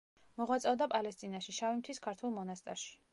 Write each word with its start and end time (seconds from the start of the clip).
მოღვაწეობდა 0.41 0.87
პალესტინაში, 0.93 1.55
შავი 1.57 1.79
მთის 1.83 2.01
ქართულ 2.09 2.35
მონასტერში. 2.39 2.91